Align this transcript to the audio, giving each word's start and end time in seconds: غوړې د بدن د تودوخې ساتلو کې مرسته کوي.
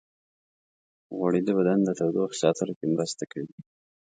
غوړې 1.15 1.41
د 1.45 1.49
بدن 1.57 1.79
د 1.83 1.89
تودوخې 1.99 2.37
ساتلو 2.43 2.73
کې 2.79 2.85
مرسته 2.95 3.23
کوي. 3.31 3.53